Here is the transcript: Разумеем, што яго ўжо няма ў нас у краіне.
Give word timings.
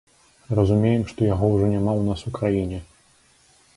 Разумеем, 0.59 1.03
што 1.11 1.27
яго 1.33 1.45
ўжо 1.51 1.65
няма 1.75 1.91
ў 1.99 2.07
нас 2.09 2.25
у 2.33 2.37
краіне. 2.39 2.79